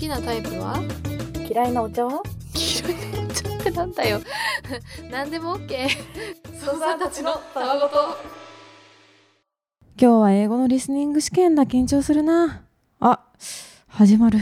[0.00, 0.82] きなタイプは？
[1.46, 2.22] 嫌いなお茶は？
[2.54, 4.18] 嫌いなお茶ってなんだよ。
[5.12, 5.88] 何でも OK
[6.58, 8.16] ソさんたちのたわごと。
[10.00, 11.66] 今日は英語のリスニング試験だ。
[11.66, 12.62] 緊張するな。
[13.00, 13.20] あ
[13.88, 14.38] 始まる。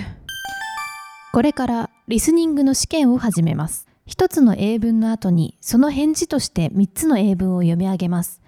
[1.33, 3.89] これからリスニングの試験を始めます。
[4.07, 8.41] 一つの英文の後にその返事として3つの英文を読み上げます。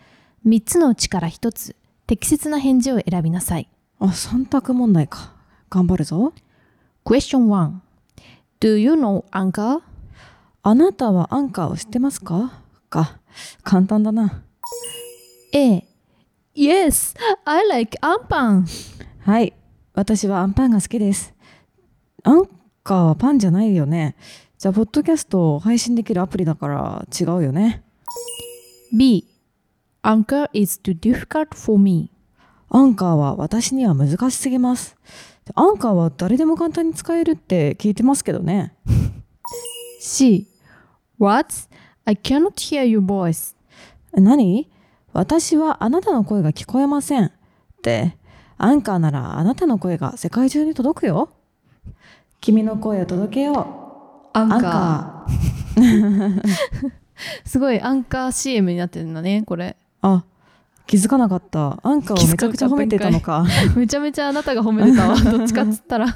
[0.47, 1.75] 3つのうちから1つ、
[2.07, 3.69] 適切な返事を選びなさい。
[3.99, 5.33] あ3択問題か。
[5.69, 6.33] 頑張るぞ
[7.05, 7.81] Question 1
[8.61, 9.81] Do you know Anchor?
[10.63, 12.63] あなたはアンカーを知ってますか？
[12.91, 13.19] か。
[13.63, 14.43] 簡単だな。
[15.53, 15.85] A.
[16.55, 18.67] Yes, I like アンパン。
[19.25, 19.55] はい。
[19.95, 21.33] 私はアンパンが好きです。
[22.23, 22.45] アン
[22.85, 24.17] カーはパンじゃないよね。
[24.59, 27.83] じゃあポッドキャストを配信できるアプリだから違うよね。
[28.93, 29.27] B.
[30.03, 32.11] Anchor is too difficult for me.
[32.69, 34.97] アンカーは私には難しすぎます
[35.55, 38.75] アンカーは誰でも簡単に使えるって聞いてますけどね。
[40.01, 40.47] C.
[41.19, 41.55] What?
[42.05, 43.55] I cannot hear your voice.
[44.15, 44.69] 何？
[45.13, 47.33] 私はあなたの声が聞こえませんっ
[47.83, 48.17] て。
[48.63, 51.31] アンカーならあなたの声が世界中に届くよ。
[52.43, 54.39] 君の声を届けよう。
[54.39, 55.27] アンカ
[57.45, 59.77] すごいアンカー CM になってるんだね、これ。
[60.03, 60.25] ーあ
[60.91, 61.79] 気づかなかった。
[61.85, 63.47] アンカーをめちゃくちゃ褒めてたのか。
[63.77, 65.15] めちゃめちゃあなたが褒めてたわ。
[65.23, 66.07] どっちかっつったら。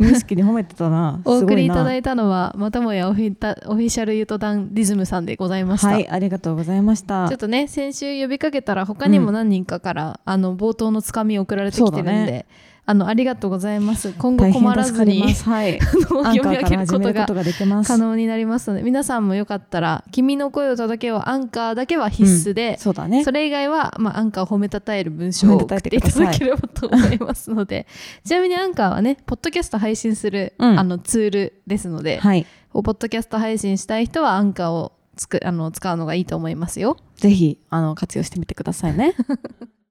[0.00, 1.20] 無意識に褒めてたな。
[1.24, 5.86] お送りいただいいたのは、またもやオフィタオフィシャルユートダンリズムさんでございました。
[5.86, 7.28] はいありがとうございました。
[7.28, 12.46] ちょっとね、先週呼びかけたら他にも何人かから、あの冒頭のつかみ送られてきてるんで、
[12.86, 14.12] あのありがとうございます。
[14.12, 15.80] 今後大困らずにはい。
[15.80, 17.88] 読み上げることが始めることができます。
[17.88, 21.22] 可能になりますので、皆さんもよかったら、君の声を届けよう。
[21.24, 23.24] アンカーだけは必須で、そうだね。
[23.24, 27.86] それ以外は、まあ、アンカーを褒めたたえる文章を送っていただければと思いますので、
[28.24, 30.78] ちなみにアンカーはね、ポッドキャスト配信する、うん。
[30.78, 32.46] あのツールですので、はい。
[32.72, 36.98] ポッドキャスト配信したい人はアンカーをつくあの使うのがいいと思いますよ。
[37.16, 39.14] ぜひあの活用してみてくださいね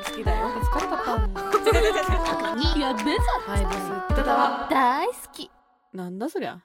[0.00, 0.46] 好きだよ。
[0.48, 5.50] 疲れたやべさ大好き。
[5.92, 6.60] なんだそりゃ。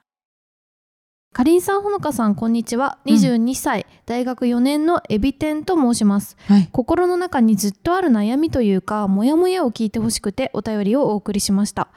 [1.34, 2.98] かりんさんほのかさんこんにちは。
[3.04, 6.38] 22歳、大学4年のエビ天と申します。
[6.46, 6.68] はい。
[6.72, 11.88] 心の中にずっとある悩みというかモヤモヤを聞いてほしくてお便りをお送りしました。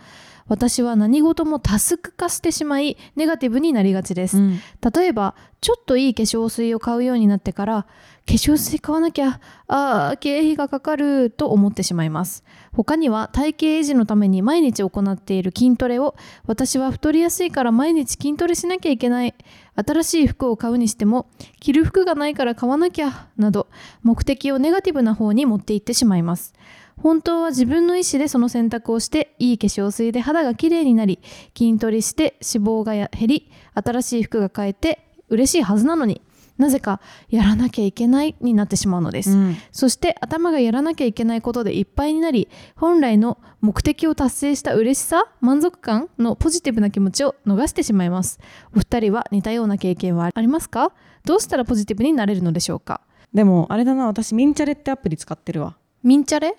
[0.49, 4.59] 私は何事もタスク化してしまいネガティブになりがちです、うん。
[4.93, 7.87] 例えばちょっといい化粧水を買うようになってから
[8.29, 12.43] 化粧水買わなきゃあー経費がかかると思ってしまいます。
[12.73, 19.33] 他には体型維持のために毎日行っている筋トレを私は太りやすいから毎日筋トレしなきゃいけない。
[19.73, 21.27] 新しい服を買うにしても
[21.59, 23.67] 着る服がないから買わなきゃなど
[24.03, 26.53] 目的をネガティブな方に持っていってしまいます。
[26.97, 31.17] 本当は自分の意思でその選択をしていい化粧水で肌がきれいになり
[31.57, 36.21] 筋トレして脂肪が減り新しい服が買えて嬉しいはずなのに。
[36.59, 39.57] なぜかやらなきゃいけないになってしまうのです、うん。
[39.71, 48.39] そして頭がやらなきゃいけないことでいっぱいになり本来の目的を達成した嬉しさ満足感のポジティブな気持ちを逃してしまいます。
[48.75, 50.91] お二人は似たような経験はありますか？
[51.25, 53.01] どうしたらポジティブになれるのでしょうか？
[53.33, 55.77] でもあれだな私ミンチャレってアプリ使ってるわ。
[56.03, 56.55] ミンチャレ？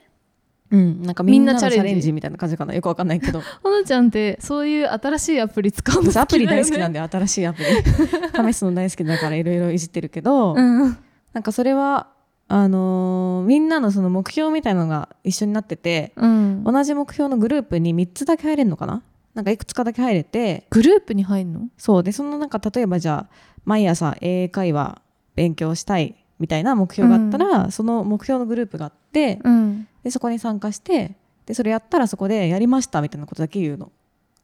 [0.70, 2.74] うんなんかみんなのチャレンジみたいな感じかな。
[2.74, 3.40] よくわかんないけど。
[3.62, 8.52] ほのちゃんってそういう新しいアプリ使うの好きね、私アプリ大好きなんで新しいアプリ。
[8.52, 10.96] 試すの大好きだからいろいろいじってるけど、うん
[11.32, 12.08] なんかそれは
[12.48, 19.02] あのーみんなのその目標みたいなのが一緒になっててうん、同じ目標のグループに3つだけ入れるのかな？
[19.34, 21.68] なんかいくつかだけ入れてグループに入るの？
[21.78, 22.02] そう。
[22.02, 25.00] でそのなんか例えばじゃあ毎朝英会話
[25.36, 31.16] 勉強したいみたいな目標があったら、その目標のグループがあってうんでそこに参加して
[31.46, 33.90] でそれやったらそこでやりましたみたいなことだけ言うの。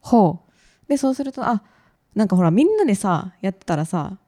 [0.01, 0.41] ほ
[0.89, 1.63] でそうするとあ
[2.15, 4.19] なんかほらみんなでさやってたらさ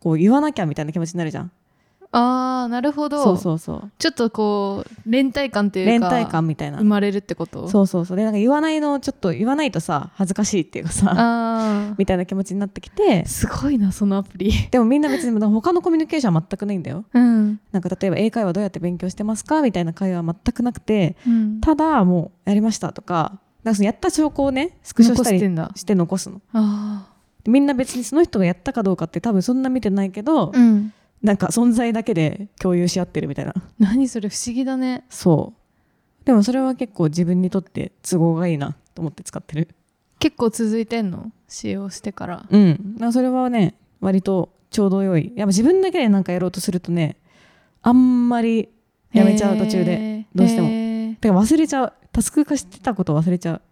[0.00, 1.52] こう言わなきゃみたいな気持ちになるじゃん。
[2.12, 3.22] うああなるほど。
[3.22, 3.90] そうそうそう。
[3.98, 6.78] ちょっとこう連帯感というか連帯感みたいな。
[6.78, 6.84] 生。
[6.84, 7.68] まれるってこと？
[7.68, 8.16] そうそうそう。
[8.16, 13.24] でなんか言わないのちょっと言わないとさ恥ずかしいっていうかさあ みたいな気持ちになってきて。
[13.24, 14.52] ーすごいなそのアプリ。
[14.70, 17.04] でもみんな別に他のコミュニケーションは全くないんだよ。
[17.12, 26.40] うん、なんか例えば英会話どうやって勉強してますかみたいな会話は全くなくてうん、ただもうやりましたとかなんかそのやった証拠をねスクショしたり残して残すの。
[26.52, 27.08] あ
[27.44, 30.92] でみんな別にその人がやったかどうかって多分そんな見てないけど、あうん
[31.22, 33.54] なんか存在だけで共有し合ってるみたいな。
[33.78, 35.04] 何それ不思議だね。
[35.08, 36.26] そう。
[36.26, 39.68] でもそれは結構自分にとって都合がいいなと思って使ってる。
[40.18, 41.30] 結構続いてんの？
[41.48, 42.46] 使用してから。
[42.48, 42.96] うん。
[42.98, 45.32] まあそれはね割とちょうど良い。
[45.36, 47.16] やっぱ自分だけでなんかやろうとするとね
[47.82, 48.68] あんまり
[49.12, 50.68] やめちゃう途中でどうしても。
[51.20, 51.92] てか忘れちゃう。
[52.12, 53.62] タスク化してたこと忘れちゃう、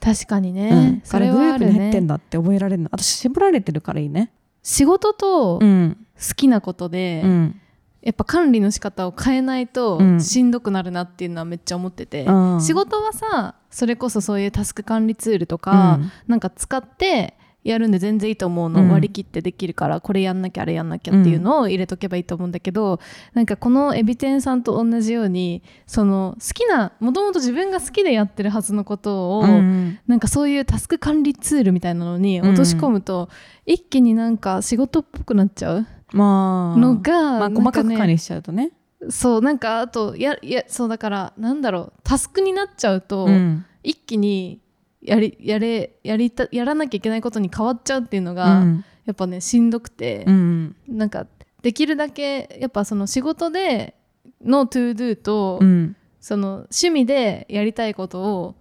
[0.00, 2.88] 確かにね、うん、それあれグループはあるねに入ってんだって覚えられるの。
[2.92, 4.30] 私絞られてるからいいね
[4.64, 5.96] 仕事と好ん、
[6.36, 7.60] きなことで、うん。
[8.02, 10.20] やっぱ管理の仕方を変えないとうん。
[10.20, 12.60] しんどくなるなっていうのはめっちゃ思ってて、うん。
[12.60, 16.10] 仕事はさそれこそそういうタスク管理ツールとか、うん。
[16.26, 18.90] なんか使ってやるんで全然いいと思うの、うん。
[18.90, 23.00] 割り切ってできるからこれやんなきゃあれやんなきゃっていうのを入れとけばいいと思うんだけど、
[23.32, 33.28] なんかこのエビ天さんと同じようにその好きなもともと自分が好きでやってるはずのことを、うんなんかそういうタスク管理ツールみたいなのに落とし込むと、
[33.64, 36.78] 一気になんか仕事っぽくなっちゃうまあ。
[36.78, 38.72] のが、まあ、細かく管理しちゃうとね。
[39.08, 43.64] そうなんかあとややそうだからなんだろうタスクになっちゃうと、うん。
[43.86, 44.60] 一気に
[45.04, 48.84] やりやれやりたやらなきゃいけないことに変わっちゃうっていうのが、うん。
[49.04, 50.24] やっぱねしんどくて。
[50.26, 51.26] う、んなんか
[51.62, 53.94] できるだけやっぱその仕事で
[54.42, 55.96] の to-do と、うん。
[56.20, 58.54] その趣味でやりたいことを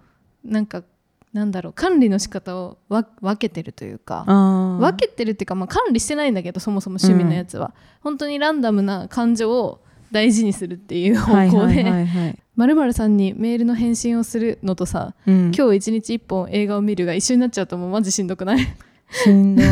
[0.43, 0.83] なんか
[1.31, 4.25] なんだろう管理の仕方をわ分けてるというか。
[4.27, 9.81] 分けてるっていうか、まあ、管理してないんだけどそもそも趣味のやつは、本当にランダムな感情を
[10.13, 11.83] 大事にするっていう方向で
[12.55, 15.51] まるまるさんにメールの返信をするのとさ、うん。
[15.53, 18.59] 今日一日一本映画を見るが一緒になっちゃうともうマジしんどくない？
[19.11, 19.65] しんどい。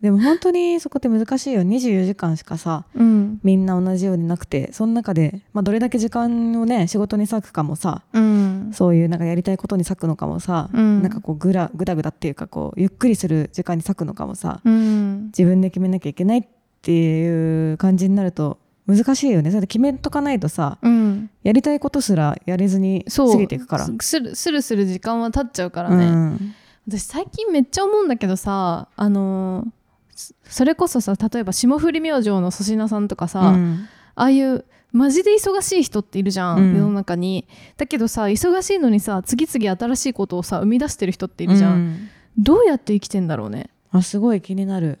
[0.00, 1.60] でも本当にそこって難しいよ。
[1.62, 3.40] 24時間しかさうん。
[3.42, 8.70] みんな同じようになくてその中で、まあ、どれだけ時間をね仕事に割くかもさうん。
[8.72, 11.02] そういうなんかやりたいことに割くのかもさ、うん。
[11.02, 15.26] なんかこうぐらぐだぐだっていうかこうゆっくりする時間に割くのかもさうん。
[15.26, 16.44] 自分で決めなきゃいけないっ
[16.80, 19.50] ていう感じになると難しいよね。
[19.50, 21.30] それで決めとかないとさうん。
[21.42, 23.32] やりたいことすらやれずにそう。
[23.32, 23.84] 過ぎていくから。
[24.00, 26.54] するするする時間は経っちゃうからうね、ん。
[26.88, 29.70] 私最近めっちゃ思うんだけどさあのー
[30.16, 33.86] そそれこそさ例えば霜降り明星の粗品さんとかさ、うん。
[34.16, 36.76] ああいうマジで忙しい人っているじゃん、うん。
[36.76, 37.46] 世の中に。
[37.76, 42.08] だけどさ忙しいのにさ次々新しいことをさ生み出してる人っているじゃん。
[42.38, 43.68] どうやって生きてんだろうね。
[43.90, 44.98] あすごい気になる。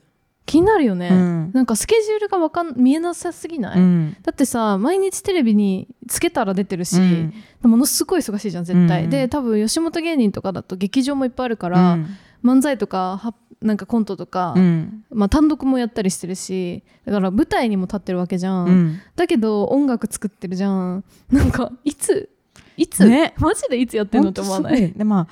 [0.48, 1.50] 気になるよね、うん。
[1.52, 4.16] なんかスケジュールがわかん見えなさすぎない、うん。
[4.22, 7.00] だってさ毎日テレビにつけたら出てるし、う
[7.68, 7.70] ん。
[7.70, 9.10] ものすごい忙しいじゃん絶対、うん。
[9.10, 12.06] で多分吉本芸人とかだと劇場もいっぱいあるから、うん。
[12.42, 15.04] 漫才とかはなんかコントとか、うん。
[15.10, 19.00] まあ、単独もやったりしてるしだから舞台にも立ってるわけじゃん、うん。
[19.16, 21.04] だけど音楽作ってるじゃん。
[21.30, 22.30] なんかいつ
[22.78, 23.34] いつ、ね。
[23.36, 24.92] マジでいつやってんのって思わない？
[24.92, 25.28] でまあ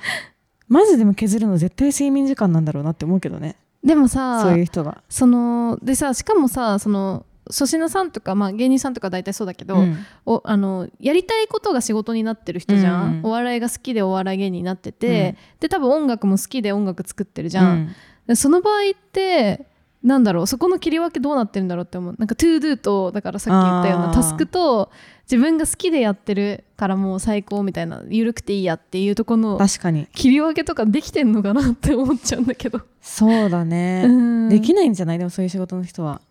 [0.67, 3.55] まずでも削るの絶対睡眠時間なんだろうなって思うけどね
[3.87, 5.01] でもさそういう人が。
[5.09, 9.97] そのでさしかもさその粗品さんとか、まあ、芸人さんとか大体そうだけど、うん。
[10.25, 13.25] おあのやりたいことが仕事になってる人じゃん、うん。
[13.25, 17.95] お笑いが好きでお笑い芸人になってて、で多分音楽も好きで音楽作ってるじゃん、うん。
[18.27, 19.65] でその場合って
[20.03, 22.15] なんだろうそこの切り分けどうなってるんだろうって思う。
[22.17, 24.91] なんか to do とだからさっき言ったようなタスクと
[25.29, 30.07] 自分が好きでやってるからもう最高みたいな緩くていいやっていうとこの確かに。
[30.13, 34.49] 切り分けとかできてんのかなって思っちゃうんだけど、そうだね、うん。
[34.49, 35.17] できないんじゃない？
[35.17, 36.21] でもそういう仕事の人は。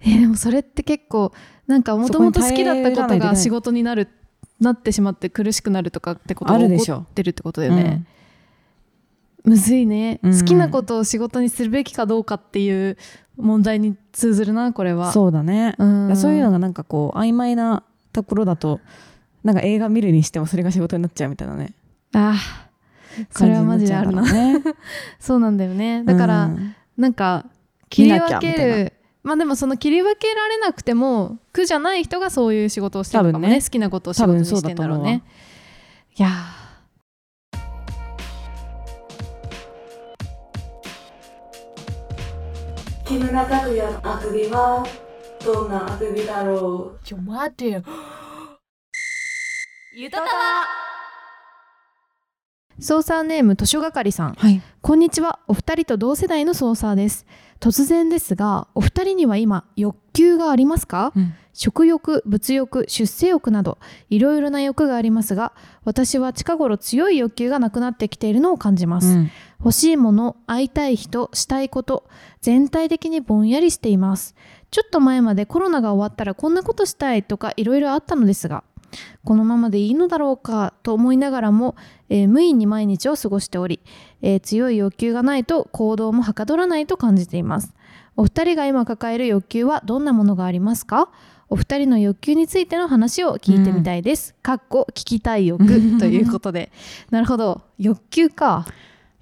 [0.00, 1.32] えーでもそれって結構
[1.66, 4.08] なんかもともと好きだったことが仕事になる
[4.60, 7.00] なってしまって苦しくなるとかってことがあるでしょ。
[7.00, 8.04] 起こってるってことだよね、
[9.44, 10.38] むずいね、うん。
[10.38, 12.96] 好きなことを仕事にするべきかどうかっていう
[13.36, 15.12] 問題に通ずるなこれは。
[15.12, 16.16] そうだね、うん。
[16.16, 17.82] そういうのがなんかこう曖昧な
[18.18, 18.80] ところだと
[19.44, 21.72] なんか映画見るにしてもそれが仕事になっちゃうみたいなね。
[22.12, 22.34] あ
[23.30, 24.22] それはマジであるな。
[24.22, 24.62] ね
[25.20, 26.02] そうなんだよね。
[26.04, 26.74] だから、うん。
[26.96, 27.46] なんか
[27.88, 28.92] 切り分ける。
[29.22, 33.46] まあでもその切り分けられなくても苦じゃない人がそういう仕事をしてるのかもね。
[33.46, 33.62] 多分ね。
[33.62, 35.22] 好きなことを仕事にしてんだろうね。
[36.18, 36.28] いや
[43.04, 44.84] 木村拓哉のあくびは
[45.44, 47.82] どんなあくびだろうちょ待てよ
[49.94, 50.77] ゆたた
[52.78, 54.34] わー操作ネーム図書係さん。
[54.34, 54.62] はい。
[54.80, 55.40] こんにちは。
[55.48, 57.26] お二人と同世代の操作です。
[57.60, 61.34] 突然ですがお二人には今欲求がありますか、うん。
[61.52, 63.78] 食欲物欲出世欲など
[64.10, 65.52] いろいろな欲がありますが
[65.84, 69.30] 私は近頃強い欲求がなくなってきているのを感じます、うん。
[69.58, 72.08] 欲しいもの会いたい人したいこと
[72.40, 74.36] 全体的にぼんやりしています。
[74.70, 78.62] ちょっと前までコロナが終わったらこんなことしたいとかいろいろあったのですが
[79.24, 81.76] このままでいいのだろうかと思いながらも、
[82.08, 83.80] えー無意に毎日を過ごしており、
[84.22, 87.74] えー強い欲求がないと行動もはかどらないと感じています
[88.16, 91.10] お二人が今抱える欲求はどんなものがありますか？
[91.50, 94.34] お二人の欲求についての話を聞いてみたいです。
[94.42, 95.64] かっこ聞きたい欲
[95.98, 96.70] ということで。
[97.10, 97.62] なるほど。
[97.78, 98.66] 欲求か。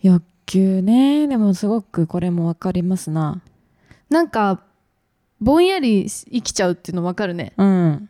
[0.03, 3.43] 欲求ねでもすごくこれもわかりますな
[4.09, 4.61] なんか
[5.41, 8.09] ぼんやり生きちゃうっていうの分かるねうん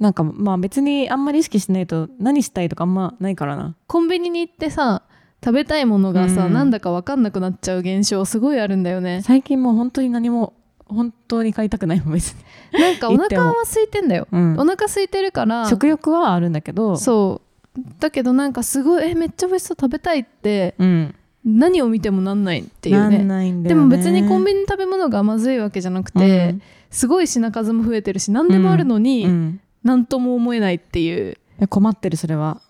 [0.00, 3.76] なんかまあ別にあんまり意識しないと何したいとかあんまないからな。
[3.86, 5.02] コンビニに行ってさ
[5.44, 6.52] 食べたいものがさ、うん。
[6.52, 9.22] なんだか分かんなくなっちゃう現象すごいあるんだよね。
[9.22, 10.54] 最近もう本当に何も
[10.86, 12.42] 本当に買いたくないもん別に、
[12.80, 14.54] なんかお腹は空いてんだよ、うん。
[14.58, 15.68] お腹空いてるから。
[15.68, 16.96] 食欲はあるんだけど。
[16.96, 17.42] そ
[17.76, 17.80] う。
[18.00, 21.14] だけどなんかすごいえめっちゃ美味しそう食べたいってうん。
[21.44, 23.80] 何を見てもなんないっていうなんねないんだよね。
[23.80, 26.56] でも別にコンビニの食べ物がまずいわけじゃなくて、
[26.90, 31.36] すごい品数も増えてるし何でもあるのうんに、うん何とも思えないっていう。
[31.68, 32.60] 困ってるそれは、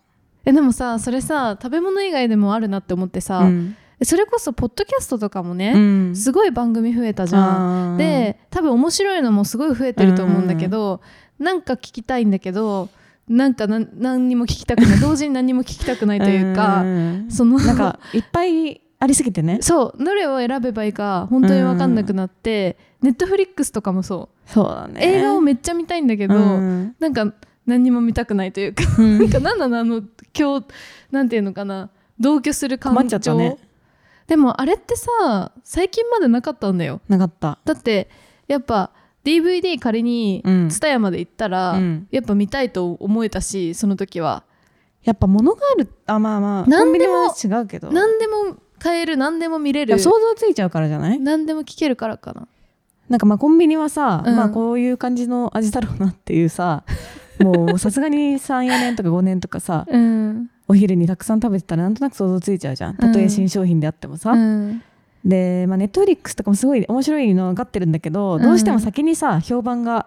[0.45, 3.77] えでもさそれさ食べ物以外でもあるなって思ってさ、うん。
[4.03, 6.17] それこそポッドキャストとかもね、うん。
[6.17, 7.99] すごい番組増えたじゃん。
[7.99, 11.01] で多分面白いのもすごい増えてると思うんだけど、
[11.39, 12.89] なんか聞きたいんだけど
[13.29, 14.99] なんかな何にも聞きたくない。
[15.01, 19.59] 同時に何にも聞きたくないというか、んそのなんかいっぱいありすぎてね。
[19.61, 20.05] そう。
[20.05, 25.01] どれを選べばいいか本当に分かんなくなって、ネットフリックスとかもそうそうだね。
[25.03, 26.97] 映画をめっちゃ見たいんだけど、うん。
[26.99, 27.33] なんか
[27.67, 29.19] 何にも見たくないというか、うん。
[29.19, 30.03] なんか何なのあの
[30.39, 30.67] 今日
[31.11, 33.57] なんていうのかな同居する感困っちゃった情、ね。
[34.27, 37.01] でもあれってさ最近までなかったんだよ。
[37.09, 37.59] なかった。
[37.65, 38.09] だって
[38.49, 38.91] やっぱ
[39.25, 40.67] DVD 仮にうん。
[40.67, 42.09] TSUTAYA まで行ったら、うん。
[42.11, 44.45] やっぱ見たいと思えたしその時は。
[45.05, 47.91] やっぱ物があるあまあまあ何でもコンビニは違うけど。
[47.91, 49.99] 何でも買える何でも見れる。
[49.99, 51.19] 想像ついちゃうからじゃない？
[51.21, 52.49] 何でも聞けるからかな
[53.11, 54.37] なんかまあコンビニはさ、うん。
[54.37, 56.85] まあこういう感じの味だろうなっていうさ
[57.41, 60.49] もうさすがに34年とか5年とかさうん。
[60.69, 62.97] お昼にたくさん食べてたらなんとなく想像ついちゃうじゃん。
[62.97, 64.83] たとえ新商品であってもさ、うん。
[65.25, 68.43] で、まあ、ネットフリックスとかもすごい面白いの分かってるんだけど、うん。
[68.43, 70.07] どうしても先にさ評判が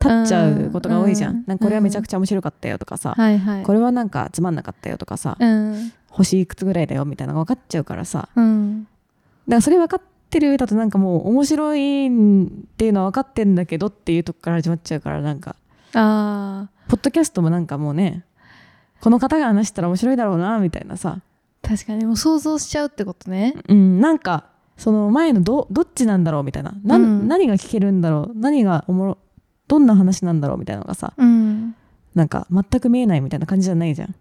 [0.00, 1.42] 立っちゃうことが多いじゃん。
[1.48, 3.62] なんかこれはめちゃくちゃ面白かったよとかさ、はいはい。
[3.64, 8.28] これはなんかつまんなかったよとかさ、うん星いくつぐらいだよみたいなのが分かっちゃうからさ。
[8.36, 8.84] うん。
[8.84, 10.00] だからそれ分かっ
[10.30, 15.56] てる上だとなんかもう面白いっていうのは分かってんだけどっていうとこから始まっちゃうからなんか。
[15.94, 16.90] あー。
[16.90, 18.24] ポッドキャストもなんかもうね
[19.00, 21.20] この方が話したら面白いだろうなみたいなさ、
[21.62, 23.54] 確かにもう想像しちゃうってことね。
[23.68, 26.74] うん、なんかその前のどどっちなんだろうみたいな。
[26.84, 27.28] な、うん。
[27.28, 29.18] 何が聞けるんだろう何がおもろ
[29.68, 31.74] どんな話なんだろうみたいなのがさうん。
[32.14, 34.14] なんか全く見えないみたいな感じじゃないじゃん。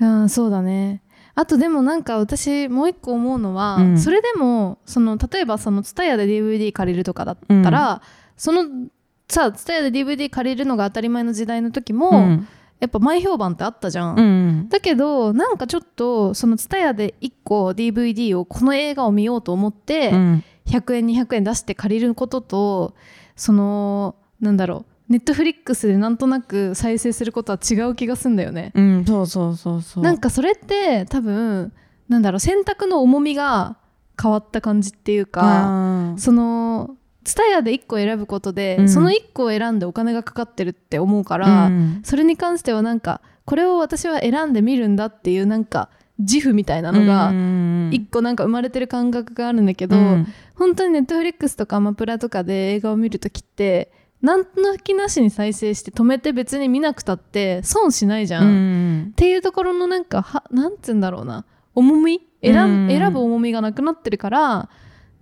[0.00, 1.00] あーそうだね
[1.36, 3.98] あとでもなんか私もう一個思うのは、うん。
[3.98, 8.02] それでもその例えばその TSUTAYA で DVD 借りるとかだったら、
[8.36, 8.88] その
[9.28, 12.48] さ TSUTAYA で DVD 借りるのが当たり前の時代の時も、うん。
[12.80, 14.16] やっぱ前評判ってあったじゃん。
[14.16, 14.68] うん。
[14.68, 20.44] だけどなんかちょっとその TSUTAYA で1個 DVD をこの映画を見ようと思って、うん。
[20.66, 22.94] 100円200円出して借りることと
[23.36, 28.72] そのなんだろうネットフリックスでなんとなく再生することは違う気がするんだよね。
[28.74, 30.04] うんそうそうそうそう。
[30.04, 31.72] なんかそれって多分
[32.08, 33.76] なんだろう選択の重みが
[34.20, 38.88] 変わった感じっていうかその TSUTAYA で1個選ぶことで、うん。
[38.88, 42.00] その1個を選んでお金がかかってるって思うから、うん。
[42.04, 50.26] それに関してはなんかこれを私は選んでみるんだっていうなんか自負みたいなのがうん1個なんか生まれてる感覚があるんだけど、うん。
[50.54, 53.90] 本当にネットフリックスとかアマプラとかで映画を見るときって
[54.24, 58.44] なんの気なしに再生して止めて別に見なくたって損しないじゃん。
[58.44, 59.08] うん。
[59.10, 61.44] っていうところのなんかはなんつうんだろうな。
[61.74, 62.26] 重み？
[62.42, 64.70] 選,、選ぶ重みがなくなってるから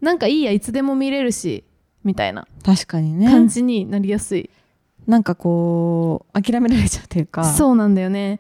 [0.01, 1.65] なんかいいやいつでも見れるし
[2.05, 2.47] みたいな。
[2.65, 3.29] 確かにね。
[3.29, 4.51] 感じになりやすい、
[5.09, 7.43] なんかこう諦められちゃうというか。
[7.43, 8.39] そうなんだよね。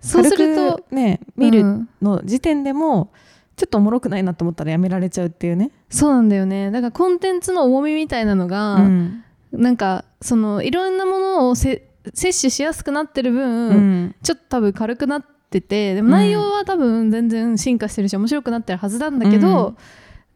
[0.00, 1.88] そうするとね見るうん。
[2.02, 3.10] の時点でも
[3.56, 6.70] ちょっとおもろくないなと思ったらやめられちゃうっていうね、そうなんだよね。
[6.70, 9.23] だからコンテンツの重みみたいなのが、うん
[9.58, 14.14] なんかそのいろんなものをせ摂取しやすくなってる分、うん。
[14.22, 19.76] ちょっと多分軽くなっててでも内容は多分全然進化してるし面白くなってるはずなんだけど、うん。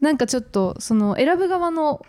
[0.00, 2.04] なんかちょっとその選ぶ側の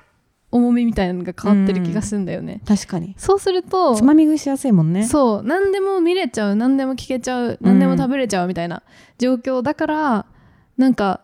[0.51, 2.61] 重みみたいなのが変わってる気がするんだよね。
[2.67, 3.15] 確かに。
[3.17, 5.05] そうするとつまみ食いしやすいもんね。
[5.05, 5.43] そう。
[5.43, 6.55] 何でも見れちゃう。
[6.55, 7.57] 何でも聞けちゃう。
[7.61, 8.81] 何でも食べれちゃうみたいな
[9.17, 10.25] 状況だから、
[10.77, 11.21] なんか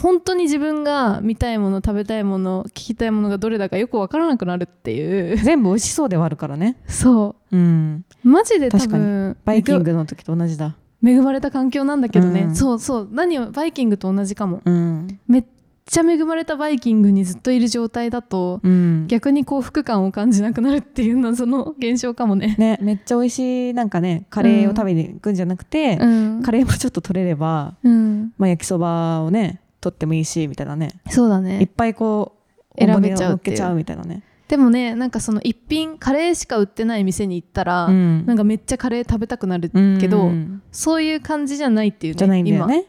[0.00, 5.36] 本当に自分が見たいもの食べたいもの聞きたいものがどれだかよく分からなくなるっていう。
[5.38, 6.76] 全部美味しそうではあるからね。
[6.86, 7.56] そう。
[7.56, 8.04] ん。
[8.24, 10.76] うマジで多確か分バイキングの時と同じだ。
[11.04, 12.56] 恵まれた環境なんだけどね、うん。
[12.56, 13.08] そうそう。
[13.10, 14.62] 何をバイキングと同じかも。
[14.64, 15.20] うん。
[15.26, 15.44] めっ
[15.86, 19.06] ちゃ恵まれたバイキングにずっといる状態だと、うん。
[19.06, 22.56] 逆に幸福感を感じなくなるっていう謎の現象かもね。
[22.58, 26.42] ねめっちゃ美味しいなんかねカレーを食べに行くんじゃなくて、うん。
[26.42, 30.90] カレーもちょっと取れれば、うん、まあ、焼きそばをね取ってもいいしみたいなね。
[31.06, 31.68] いっそうだね。
[31.76, 32.36] ぱいこ
[32.76, 38.26] う選べちゃうけちゃうみたいなね、でもねなんかその一品カレーしか売ってない店に行ったら、うん。
[38.26, 40.62] なんかめっちゃカレー食べたくなるうんけど、うん。
[40.72, 42.86] そういう感じじゃないっていうねじゃないんだよね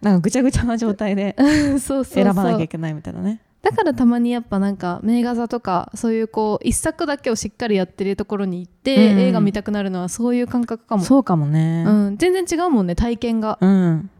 [0.00, 1.36] なんかぐちゃぐちゃな状態で
[1.78, 3.40] 選ばなきゃいけないみたいなね。
[3.62, 9.18] だからたまにやっぱなんか名画座とかそういうこう一作だけをしっかりやってるところに行って、うん。
[9.20, 11.02] 映画見たくなるのはそういう感覚かも。
[11.04, 11.84] そうかもね。
[11.86, 13.58] うん、全然違うもんね体験が。
[13.60, 14.10] うん。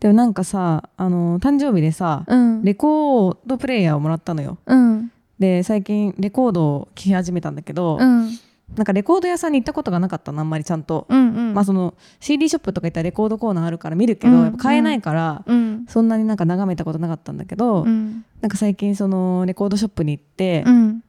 [0.00, 2.64] でもなんかさあの誕生日でさうん。
[2.64, 4.56] レコードプレイヤーをもらったのよ。
[4.64, 5.12] うん。
[5.38, 8.30] で最近レコードを聴き始めたんだけど、うん
[8.76, 11.54] なんかレコード屋さんに行ったことがなかったのあんまりちゃんと、うんうん。
[11.54, 14.42] まあその CD ショップとか行ったらレコードコーナーあるから見るけど、うん。
[14.44, 15.86] やっぱ買えないから、うん。
[15.88, 18.24] そんなになんか眺めたことなかったんだけど、うん。
[18.40, 21.02] なんか最近そのレコードショップに行って、うん。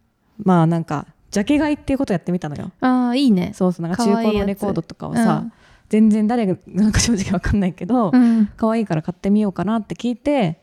[0.44, 2.72] まあなんかジャケ買いっていうことをやってみたのよ。
[2.82, 3.52] ああいいね。
[3.54, 5.46] そうそうなんか中古のレコードとかをさ、
[5.90, 8.50] 全然誰がなんか正直わかんないけど、うん。
[8.58, 10.62] 可愛いから買ってみようかなって聞いて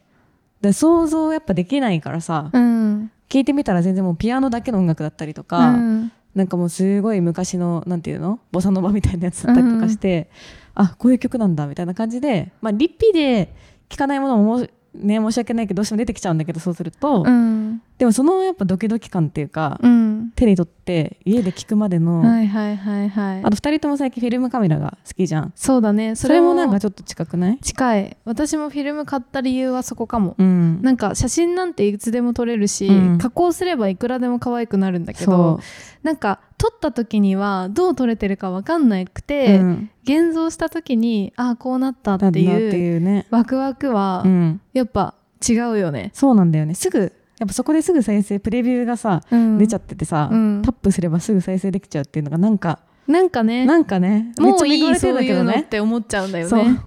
[0.60, 3.10] で想像やっぱできないからさ、うん。
[3.28, 8.40] 聞いてみたら全然もうピアノだけの音楽だったりとか、うんなんかもうすごい昔のなんていうの？
[8.52, 10.30] ボサノバみたいなやつだったりとかして、
[10.74, 13.54] あこういう曲なんだみたいな感じで、まあ、リッピで
[13.88, 14.66] 聴かないものもも
[14.98, 17.82] ね申し訳ないけどどうしても出てきちゃうんだけどそうすると、うん。
[17.98, 20.32] でもそのやっぱドキドキ感っていうか、うん。
[20.36, 23.40] 手に取って家で聴くまでの、はいはいはいはい。
[23.44, 25.52] あと2人とも最近フィルムカメラが好きじゃん。
[25.56, 26.14] そうだね。
[26.14, 27.58] それもなんかちょっと近くない？
[27.58, 28.16] 近い。
[28.24, 30.34] 私もフィルム買った理由はそこかも。
[30.38, 30.82] うん。
[30.82, 33.18] なんか写真なんていつでも撮れるし、うん。
[33.18, 35.60] 加工すればいくらでも可愛くなるんだけそど
[36.02, 39.90] なんか撮った時にはどう撮れてるか分かんなくう、て、うん。
[40.02, 45.14] 現像した時にああこうなったってていうね、ワクワクはうん、やっぱ
[45.48, 46.74] 違うよね、そうなんだよね。
[46.74, 49.58] すぐやっぱそこですぐ再生プレビューがさ、うん。
[49.58, 50.62] 出ちゃっててさ、うん。
[50.62, 53.64] タップすればすぐ再生できちゃうっていうのがなんかなんかね。
[53.64, 54.32] なんかね。
[54.38, 56.80] もういいそういうのっだけどねて思っちゃうんだよね。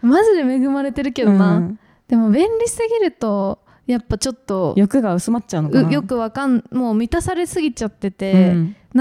[0.00, 1.78] マジで恵まれてるけどな、うん。
[2.08, 5.88] でも便利すぎるとやっぱちょっと欲が薄まっちゃうのかな。
[5.88, 8.54] うよくわかんもう満たされすぎちゃってて、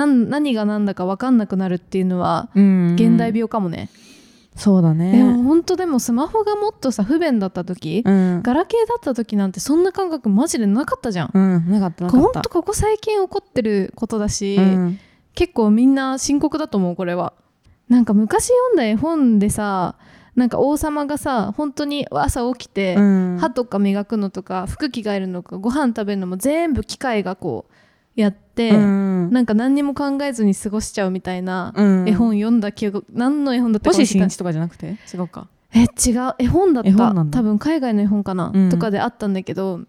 [0.05, 3.89] 何が何だか分かんなくなるっていうのはうん現代病かもね、
[4.57, 11.31] そうだでもね本当でもスマホがもっとさ不便だった時、うん、ガラケーだった時なんてそんな感覚マジでなかったじゃん。
[11.33, 14.99] うん、なかったなかほんったとここ最近起こってることだし、うん。
[15.35, 17.33] 結構みんな深刻だと思うこれは。
[17.87, 19.95] なんか昔読んだ絵本でさ
[20.35, 23.37] なんか王様がさ本当に朝起きて、うん。
[23.39, 29.29] 歯とか磨くのとか服着替えるのとかご飯食べるのも全部機械がこうやって、うん。
[29.31, 32.09] なんか何にも考えずに過ごしちゃうみたいなうん。
[32.09, 34.97] 絵本読んだ記憶、何の絵本だったか星新一とかじゃなくて？
[35.13, 35.47] 違うか。
[35.73, 36.91] え違う絵本だった。
[36.91, 38.69] 多分海外の絵本かな、うん。
[38.69, 39.81] とかであったんだけど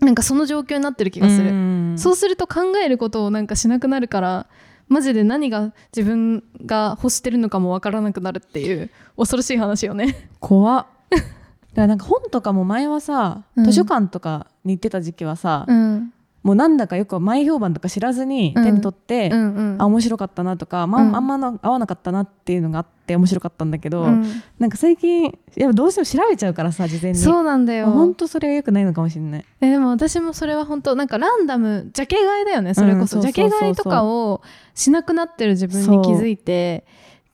[0.00, 1.94] なんかその状況になってる気がする、うん。
[1.98, 4.46] そうすると考えることをなんかしなくなるから
[4.88, 10.28] マジで何が自分が欲してるのかもわからなくなるっていう恐ろしい話よね。
[10.40, 10.86] 怖っ。
[11.10, 11.26] だか
[11.74, 13.64] らなんか本とかも前はさ、うん。
[13.64, 16.13] 図書館とかに行ってた時期はさ、うん
[16.44, 19.76] もうなんだかよく前評判とか知らずに手に取って、うんうん。
[19.80, 21.16] あ面白かったなとか、まあうん。
[21.16, 24.42] あんまな合わなかったなっていうのがあって面白かったんだけど、うん。
[24.58, 27.18] なんか最近やどうしても調べちゃうからさ事前に。
[27.18, 27.86] そうなんだよ。
[27.86, 29.44] 本当それが良くないのかもしれない。
[29.62, 34.42] えでも私もそれは本当なんかランダムジャケ買いだよねそれこそ,、ジャケ買いとかを
[34.74, 36.84] しなくなってる自分に気づいて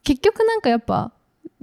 [0.05, 1.11] 結局なんかやっぱ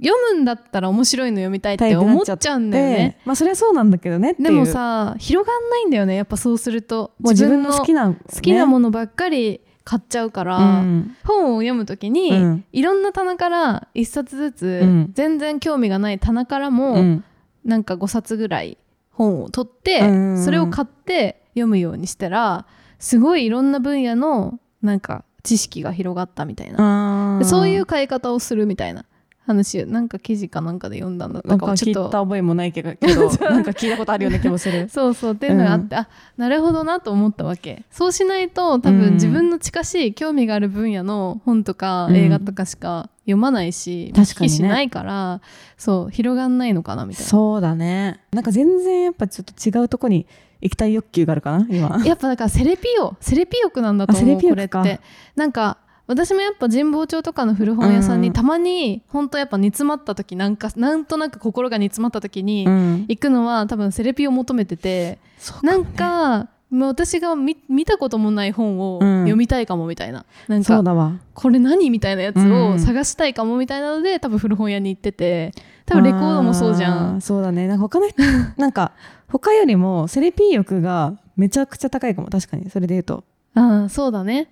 [0.00, 2.96] 読むんだったら面白いの読みたいって思っちゃうんだよね。
[2.96, 6.16] でまあそれはそうなんだけどねでもさ広がんないんだよね。
[6.16, 11.16] やっぱそうすると自分の好きな好きなものばっかり買っちゃうから、うん。
[11.24, 12.64] 本を読むときに、うん。
[12.72, 15.10] いろんな棚から一冊ずつ、うん。
[15.14, 17.24] 全然興味がない棚からも、うん。
[17.64, 18.76] なんか5冊ぐらい
[19.10, 20.44] 本を取って、うん。
[20.44, 22.66] それを買って読むようにしたら
[22.98, 29.06] すごいいろんな分野のなんか知識が広がったみたいな、そういう買い方をするみたいな
[29.48, 34.88] 話なんか記事かなんかで読んだんだったか聞いかちょったと覚えもないけど なんか聞いたことあるような気もする。
[34.92, 37.84] そうそうっていうのがあって、あなるほどなと思ったわけ。
[37.90, 39.00] そうしないと多うん。
[39.00, 42.16] 分自分の近しい興味がある分野の本とかうん。
[42.16, 44.56] 映画とかしか読まないし、確かにね。
[44.56, 45.40] しないから
[45.78, 47.28] そう広がんないのかなみたいな。
[47.28, 48.20] そうだね。
[48.32, 50.26] なんか全然やっぱちょっと違うとこに
[50.60, 52.02] 行きたい欲求があるかな今。
[52.04, 55.00] やっぱだからセレピよセレピ欲なんだと思うこれって。
[55.36, 55.78] なんか
[56.08, 58.20] 私もやっぱ神保町とかの古本屋さんうん。
[58.22, 63.04] にたまに本当やっぱ煮詰まった時なんかなんとなく心が煮詰まった時にうん。
[63.08, 69.18] 行くのは多分セレピを求めててそうなんかもう私が見見たこともない本をうん。
[69.20, 71.18] 読みたいかもみたいな、なんかそうだわ。
[71.34, 72.52] これ何みたいなやつうん。
[72.74, 75.52] を探したいかもみたいなので多分古本屋に行ってて
[75.86, 77.20] 多分レコードもそうじゃん。
[77.20, 77.66] そうだね。
[77.68, 78.22] なんか他の人
[78.56, 78.92] なんか
[79.28, 82.28] 他よりもセレピー欲がめちゃくちゃ高いかも。
[82.28, 82.70] 確かに。
[82.70, 83.24] それで言うと。
[83.54, 84.40] ああそうだね。
[84.40, 84.46] わ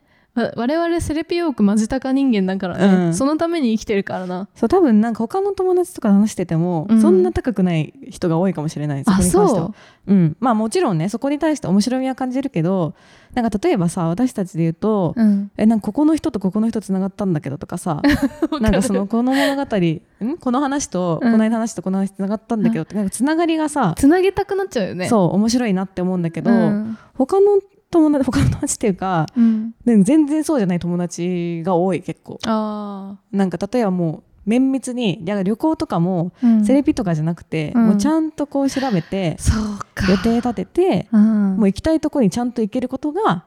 [0.57, 3.14] 我々セレピオークマジタカ人間だからね、うん。
[3.14, 4.49] そのために生きてるからな。
[4.55, 7.01] そう多分なんか他の友達とか話してても、うん。
[7.01, 9.49] そんな高くない人が多いかもしれないそこあに関しては。
[9.49, 9.75] そ
[10.09, 10.12] う。
[10.12, 12.94] うん、まあもちろんねそこに対して面白みは感じるけど
[13.35, 15.51] なんか例えばさ私たちで言うと、うん。
[15.57, 18.03] えなんかここの人とここの人つながったんだけどとかさ
[18.61, 20.38] なんかそのこの物語ん？
[20.38, 21.33] この話と、うん。
[21.33, 25.09] この間の話とこの話つながったんだけどってなんかつながりがさ、つなげたくなっちゃうよね。
[25.09, 26.99] そう面白いなって思うんだけど、うん。
[27.14, 27.61] 他の
[27.98, 29.74] 友達他の友達っていうかうん。
[29.85, 32.38] 全然そうじゃない友達が多い結構。
[32.46, 36.32] あなんか例えばもう綿密に旅行とかも
[36.64, 37.87] セレピとかじゃなくて、うん。
[37.88, 40.11] もうちゃんとこう調べてそうか。
[40.11, 41.56] 予定立てて、うん。
[41.56, 43.44] もう行きたいとこにちゃんと行けることが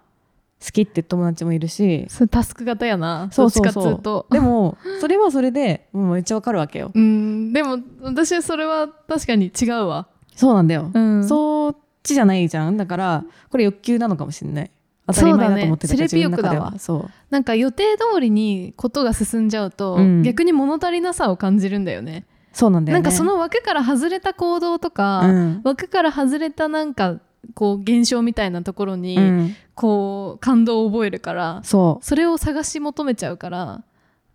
[0.62, 3.30] 好きって友達もいるしそれタスク型やな。
[3.32, 4.34] そうそうそう。
[4.34, 6.92] でもそれはそれでもうめっちゃわかるわけよ。
[6.94, 7.54] うん。
[7.54, 10.08] でも私はそれは確かに違うわ。
[10.36, 11.26] そうなんだよ、うん。
[11.26, 12.78] そっちじゃないじゃん。
[12.78, 14.72] だからこれ欲求なのかもしれない。
[15.08, 17.10] 当たり前だと思ってたけど、そうだね自分そう。
[17.30, 20.24] なんか予定通りにことが進んじゃうと、うん。
[20.24, 22.26] 逆に物足りなさを感じるんだよね。
[22.54, 23.04] そうなんだよね。
[23.04, 25.62] なんかその枠から外れた行動とか、うん。
[25.64, 27.20] 枠から外れたなんか
[27.56, 29.56] こう現象みたいなところに、うん。
[29.74, 32.06] こう感動を覚えるからそう。
[32.06, 33.84] それを探し求めちゃうから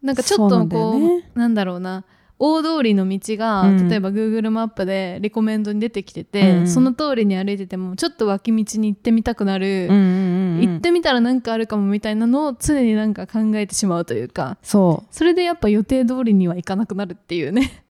[0.03, 0.99] なんかちょっとこ
[1.35, 2.05] うなんだろうな
[2.39, 3.89] 大通りの道が、うん。
[3.89, 15.15] 例えば Google マップでレコメンドに出てきてて、うんその通りに歩いててもちょっと脇道に行ってみたくなる、うんうんうんうん行ってみたらなんかあるかもみたいなのを常になんか考えてしまうというかそう。
[15.15, 17.85] それでやっぱ予定通りにはいかなくなるっていうね。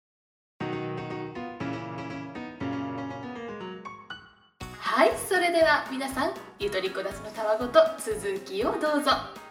[4.79, 9.44] はいそれでは皆さんゆとりこだちのたわごと続きをどうぞ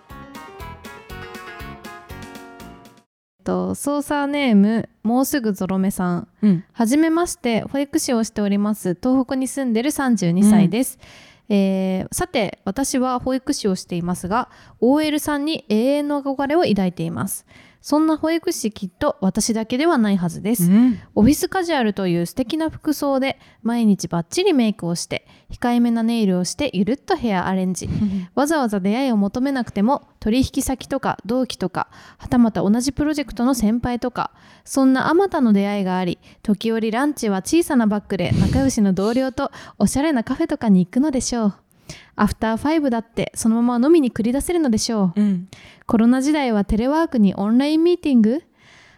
[3.43, 6.27] と操作ネームもうすぐゾロ目さん。
[6.41, 6.63] うん。
[6.71, 10.99] はじめまして保育士をしております東北に住んでる32歳です、
[11.49, 17.45] えーさて私は保育士をしていますが OL さんに永遠の憧れを抱いています
[17.83, 20.99] そんな保育士きっと私だけではないはずです、うん。
[21.15, 27.89] オフィスカジュアルという素敵な服装で毎日バッチリメイクをして控えめなネイルをしてゆるっとヘアアレンジ。
[28.35, 34.31] わざわざ出会いを求めなくても取引先とか同期とかはたまた同じプロジェクトの先輩とか
[34.63, 41.53] そんなあまたの出会いがあり時折ランチは小さなバッグで仲良しの同僚とおしゃれなカフェとかに行くのでしょう
[42.15, 45.21] アフターファイブだってそのまま飲みに繰り出せるのでしょう。
[45.21, 45.47] うん。
[45.85, 48.43] コロナ時代はテレワークにオンラインミーティング？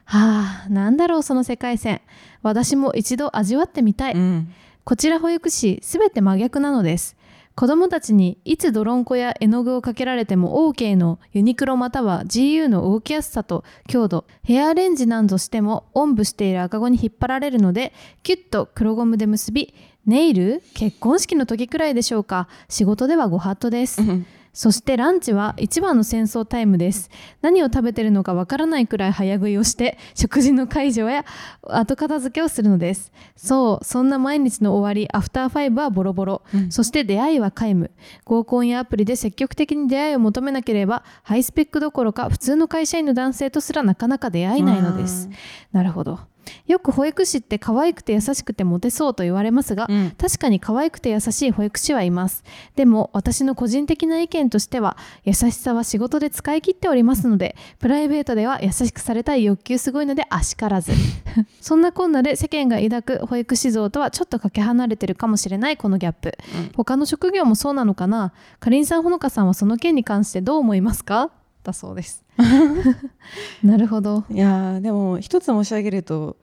[0.06, 2.02] はあなんだろうその世界線。
[2.42, 4.54] 私も一度味わってみたい、うん。
[4.84, 7.16] こちら保育士すべて真逆なのです。
[7.56, 19.74] 子供たちにいつ泥んこや絵の具をかけられても OK のユニクロまたは GU の動きやすさと強度ヘアアレンジなんぞしてもおんぶしている赤子に引っ張られるのでキュッと黒ゴムで結び
[20.06, 20.62] ネイル？
[20.74, 22.48] 結婚式の時くらいでしょうか？
[22.70, 27.10] 仕事ではご法度です、うんそしてランチは一番の戦争タイムです。
[27.42, 31.26] 何を食べてるのかわからないくらい早食いをして、食事の介助や
[31.64, 33.12] 後片付けをするのです。
[33.36, 36.42] そう、そんな毎日の終わり、アフターファイブはボロボロ。
[36.54, 37.92] うんそして出会いは皆無。
[38.24, 45.28] 合コンやアプリで積極的に出会いを求めなければ、ハイスペックどころか普通の会社員の男性とすらなかなか出会えないのです。
[45.74, 46.22] なるほど。
[46.68, 50.12] よく保育士って可愛くて優しくてモテそうと言われますが、うん。
[50.18, 52.44] 確かに可愛くて優しい保育士はいます。
[52.76, 60.92] でも私の個人的な意見としては優しさは仕事で使い切っておりますのでプライベートでは優しくされたい欲求すごいのであしからず。
[61.62, 66.72] そんなこんなで世間が抱く保育士像とはちょっとかけ離れてるかもしれないこのギャップ、うん。
[66.76, 68.34] 他の職業もそうなのかな？
[68.60, 71.32] かりんさんほのかさんはその件に関してどう思いますか？
[71.64, 72.25] だそうです
[73.64, 74.24] なるほど。
[74.30, 76.38] いやーでも一つ申し上げると,、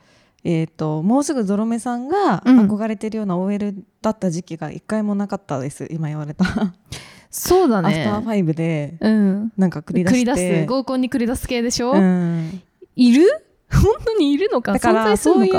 [0.45, 2.61] えー、ともうすぐゾロ目さんがうん。
[2.71, 5.87] 憧れてるような OL だった時期が一回もなかったです。
[5.91, 6.45] 今言われた、
[7.31, 9.53] そうだアフターねファイブでうん。
[9.57, 12.63] なんか繰り出繰りして出す合コンに繰り出す系でしょ、うん、
[12.97, 13.27] いる？
[13.73, 14.73] 本当にいるのか？
[14.73, 15.51] だからそうい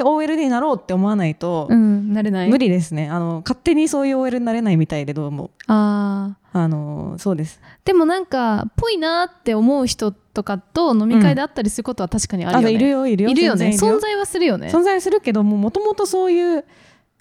[0.00, 2.48] う OL になろうって思わないと、うんなれない。
[2.48, 3.08] 無理ですね。
[3.08, 5.50] あの勝手にそういう OL になれないみたいでどうも。
[5.66, 7.60] あーあのそうです。
[7.84, 13.30] でもなんかぽいなって思う人とかと飲み会であったりすることは確かにあるよね、いるよいるよ。
[13.30, 13.68] いるよね。
[13.70, 14.68] 存在はするよね。
[14.68, 16.64] 存在するけどもともとそういう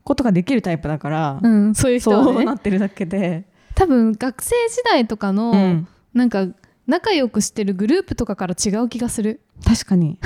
[0.03, 3.45] ことができるタイプだから、うんそういう人そうはねなってるだけで、
[3.75, 5.87] 多分学生時代とかの、うん。
[6.13, 6.47] なんか
[6.87, 9.41] 仲良くしてるグループとかから違う気がする。
[9.63, 10.17] 確かに。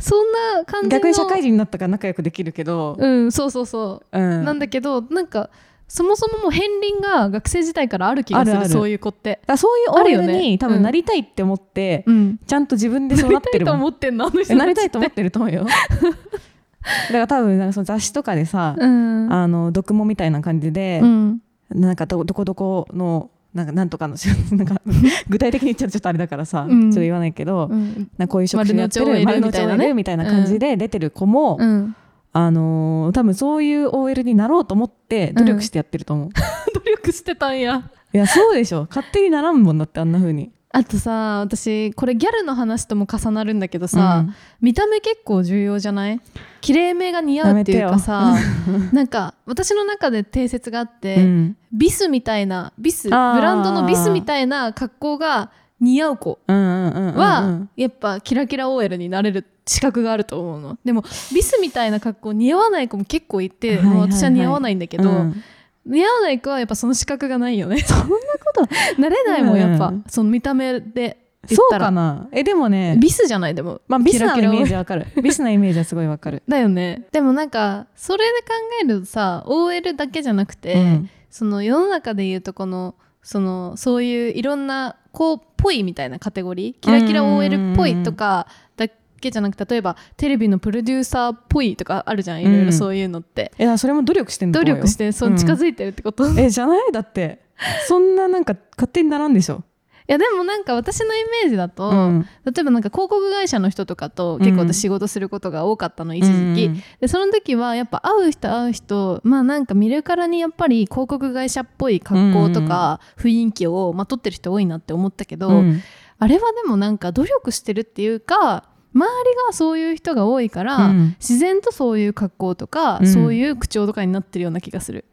[0.00, 0.90] そんな感じの。
[0.90, 4.18] 逆に社会人になったから仲良くできるけど、うんそうそうそう。
[4.18, 4.44] うん。
[4.44, 5.50] なんだけどなんか
[5.88, 8.70] そもそももう片鱗が学生時代からある気がするあるある。
[8.70, 10.38] そういう子って、だそういうあるよ OL ね。
[10.38, 13.80] に多分なりたいって思って、うん、ちゃんと自分でそうなってるともん。
[13.82, 14.28] 思ってんの？
[14.30, 15.66] なりたいと思ってると思うよ。
[17.08, 19.32] だから多分なんかその雑誌とかでさ、うん。
[19.32, 21.40] あの読モみたいな感じで、うん。
[21.70, 24.16] なんかどどこどこのなんかなんとかの
[24.52, 24.80] なんか
[25.28, 26.82] 具体的に言っちゃうとちょっとあれだからさ、うん。
[26.82, 28.08] ちょっと言わないけど、うん。
[28.18, 31.94] なこういう職種やってる丸の内 OL 丸の内 OL みたいな感じで出てる子も、うん
[32.36, 36.28] あのー多分そういう OL になろうと思って努力してやってると思う、
[36.74, 37.90] 努力してたんや。
[38.12, 38.86] いやそうでしょ。
[38.88, 40.50] 勝手にならんもんだってあんな風に。
[40.72, 44.26] あとさ私これギャルの話とも重なるんだけどさ、
[44.60, 46.20] 見た目結構重要じゃない？
[46.60, 48.34] 綺麗めが似合うっていうかさ
[48.92, 51.56] なんか私の中で定説があって、うん。
[51.72, 60.78] ビスみたいなビスブランドのビスみたいな格好が似合う子はやっぱキラキラ OL になれる資格があると思うの。
[60.84, 61.02] でも
[61.34, 65.42] ビスみたいな格好似合わない子も結構いて、私は似合わないんだけど、うん。
[65.84, 67.78] 似合わない子はやっぱその資格がないよね。
[67.86, 68.16] そんなこ
[68.54, 69.00] と。
[69.00, 72.28] なれないもんやっぱ、うんその見た目で言そうかな。
[72.32, 72.96] えでもね。
[73.00, 73.80] ビスじゃないでも。
[73.86, 75.06] まあビスなイメージわかる。
[75.22, 76.42] ビスなイメージはすごいわかる。
[76.48, 77.06] だよね。
[77.12, 78.48] でもなんかそれで考
[78.82, 81.10] えるとさ OL だけじゃなくて、うん。
[81.30, 82.94] その世の中でいうとこの
[83.26, 88.86] そのそういういろんなこうぽいみたいなカテゴリーキラキラ OL っぽいとかだ
[89.20, 96.92] けじゃなくて例えばテレビのプロデューサーっぽいとかあるじゃんいろいろそういうのって、いやそれも努力してんだ努力してその近づいてるってこと、いえじゃない？
[96.92, 97.40] だって
[97.88, 99.64] そんななんか勝手にならんでしょ、
[100.06, 102.26] やでもなんか私のイメージだと、うん。
[102.44, 115.80] 例えばなんか広告会社の人とかと結構私仕事することが多かったの、一時期、うんでその時はやっぱ会う人会う人まあなんか見るからにやっぱり広告会社っぽい格好とか雰囲気をまとってる人多いなって思ったけど、うん。
[116.18, 118.64] あれはでもなんか努力してるっていうか
[118.94, 121.16] 周りがそういう人が多いから、うん。
[121.18, 123.06] 自然とそういう格好とか、うん。
[123.06, 125.04] そういう口調とかになってるような気がする。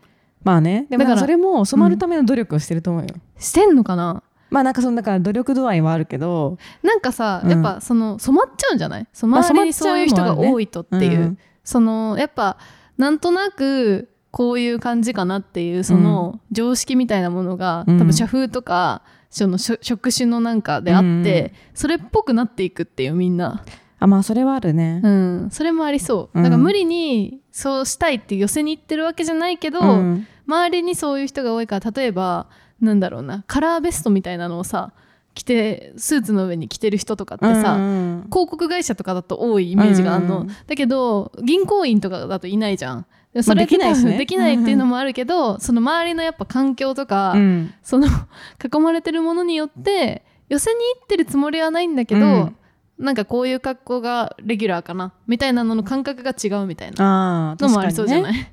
[0.44, 0.88] まあね。
[0.90, 4.24] でもだからそれも染まるための努力をしてると思うよ、してんのかな？
[4.54, 7.50] まあなんかそのだから努力度合いはあるけどなんかさ、うん。
[7.50, 9.08] やっぱその染まっちゃうんじゃない？
[9.12, 11.38] そのまあ周りにそういう人が多いとっていう、うん。
[11.63, 12.58] そのやっぱ
[13.00, 17.98] なんとなくこういう感じかなっていうその常識みたいなものが、うん。
[17.98, 21.52] 多分社風とかその職種のなんかであって、うん。
[21.74, 23.66] それっぽくなっていくっていうみんな、
[23.98, 26.44] あまあそれはあるね、うん、それもありそう、うん。
[26.44, 30.28] だから無理にそうしたいって寄せに行ってるわけじゃないけど、うん。
[30.46, 32.48] 周りにそういう人が多いから例えば
[32.84, 34.91] なんだろうなカラーベストみたいなのをさ
[35.34, 43.06] 着てスーツの上に着てる人とかってさ、うんうん広告会社とかだと多いイメージがあるの、うんうんだけど銀行員とかだといないじゃん。
[43.34, 44.17] でそれできないしね。
[44.17, 47.74] できないっていうのもあるけど、その周りのやっぱ環境とか、うん。
[47.82, 52.56] その囲まれてるものによって寄せに行ってるつもりはないんだけど、うん。
[53.00, 58.46] なんかこういう格好がレギュラーかなみたいなのの感覚が違うみたいなのもありそうじゃない、い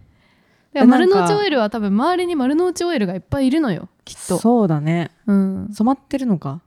[0.75, 4.39] 丸の内オイルは多分周りに丸の内オイルがいっぱいいるのよきっと。
[4.39, 5.11] そうだね。
[5.27, 6.61] うん、染まってるのか、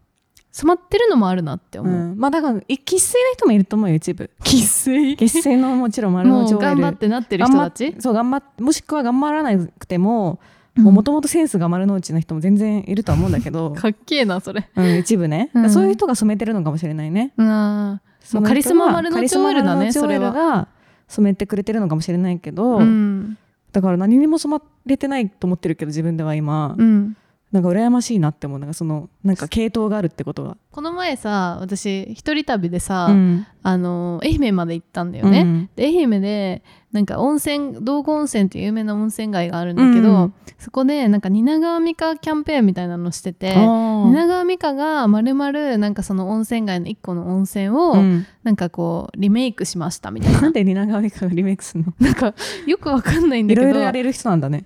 [0.51, 1.81] 染まってるのもあるなってう。
[1.81, 4.29] 思う、ん、まあだから生粋な人もいると思うよ一部。
[4.43, 5.17] 生粋？
[5.17, 6.59] 生粋のもちろん丸の内オイル。
[6.59, 7.95] 頑張ってなってる人たち？
[7.99, 10.39] そう頑張っもしくは頑張らなくても
[10.77, 10.83] うん。
[10.83, 14.69] もともとセンスが丸の内の人も全然いるとは思うんだけど、 かっけえなそれ。
[14.75, 15.69] うん、一部ね、うん。
[15.69, 17.33] そういう人が染めてるのかもしれないね。
[17.37, 20.67] あその人がカリスマ丸の内オイルだねカリスマ丸の内オイルが
[21.07, 23.37] 染めてくれてるのかもしれないけど、うん
[23.73, 27.17] だから何にも染まれてないと思ってるけど自分では今、うん。
[27.53, 28.59] なんか羨ましいなって思う。
[28.59, 33.47] なんかそのなんか系統があるってことが、この前さ私一人旅でさ、うん。
[33.65, 35.69] あの愛媛まで行ったんだよね、うん。
[35.77, 40.33] で愛媛でなんか温泉道後温泉っていう有名な温泉街があるんだけど、うん。
[40.57, 48.25] そこでなんか蜷川美香キャンペーンみたいなのしてて蜷川美香がまるまるなんかその温泉街の一個の温泉をうん。
[48.43, 51.93] なんかこうリメイクしましたみたいな、なんで蜷川美香がリメイクするの？
[51.99, 52.33] なんか
[52.65, 53.67] よくわかんないんだいけど。
[53.67, 54.65] ろいろやれる人なんだね、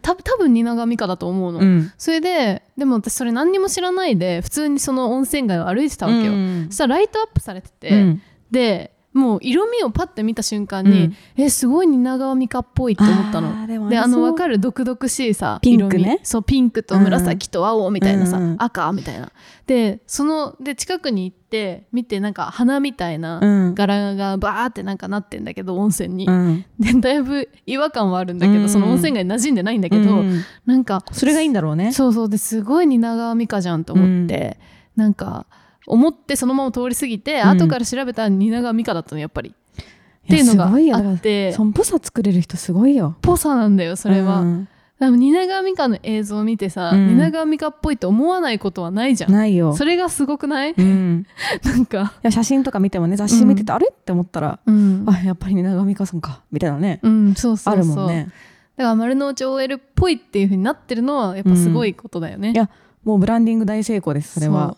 [0.00, 6.66] た多分蜷川美香だと思うの、うん、それででも私それ何にも知らないで普通にその温泉街を歩いてたわけよ、うん。
[6.68, 8.22] そしたらライトアップされてて、うん。
[8.50, 11.16] でもう色味をパッて見た瞬間に、うん。
[11.36, 13.88] えすごい蜷川美香っぽいって思ったの。
[13.88, 16.02] であの分るかる毒々しいさピンクね。
[16.02, 16.20] 色味。
[16.22, 19.30] そうピンクと紫と青みたいなさ、うんうん赤みたいな。
[19.66, 23.74] でそので近くに行って見てなんか花みたいなうん。
[23.74, 26.64] 柄がバーってなんかなってんだけど温泉に、うん。
[26.78, 28.68] でだいぶ違和感はあるんだけど、うん。
[28.68, 30.42] その温泉街に馴染んでないんだけど、うん。
[30.64, 31.92] なんかそれがいいんだろうね。
[31.92, 32.28] そうそう。
[32.30, 34.58] ですごい蜷川美香じゃんと思って、
[34.96, 35.46] なんか
[35.86, 37.48] 思ってそのまま通り過ぎて、うん。
[37.48, 39.50] 後から調べたら蜷川美香だったのやっぱり。
[39.50, 41.52] っていうのがあって。
[41.52, 43.16] そんぽさ作れる人すごいよ。
[43.22, 44.68] ぽさなんだよそれは、うん。
[45.00, 47.16] でも蜷川美香の映像を見てさ、うん。
[47.16, 49.32] 蜷川美香っぽいと思わないことはないじゃん。
[49.32, 49.74] ないよ。
[49.74, 50.74] それがすごくない？
[50.76, 51.26] うん。
[51.64, 52.14] なんか。
[52.22, 53.88] いや写真とか見てもね雑誌見てて、あれ？
[53.92, 57.74] って思ったら、うん、あやっぱり蜷川美香さんかみたいなね、うん、そうそうそう。
[57.74, 58.28] あるもんね。
[58.76, 62.70] だから丸の内 OL っぽいっていう風になってるのはやっぱすごいことだよね、いや
[63.04, 64.76] もうブランディング大成功ですそれは